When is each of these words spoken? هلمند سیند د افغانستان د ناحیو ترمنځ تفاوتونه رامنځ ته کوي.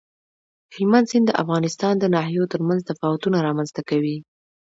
هلمند 0.75 1.09
سیند 1.11 1.25
د 1.27 1.31
افغانستان 1.43 1.93
د 1.99 2.05
ناحیو 2.15 2.49
ترمنځ 2.53 2.81
تفاوتونه 2.89 3.37
رامنځ 3.47 3.69
ته 3.75 3.81
کوي. 3.89 4.17